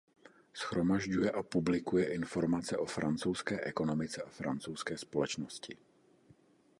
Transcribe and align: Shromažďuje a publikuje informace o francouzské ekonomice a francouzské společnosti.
Shromažďuje 0.61 1.29
a 1.31 1.43
publikuje 1.45 2.09
informace 2.17 2.77
o 2.77 2.85
francouzské 2.85 3.61
ekonomice 3.61 4.21
a 4.21 4.29
francouzské 4.29 4.97
společnosti. 4.97 5.77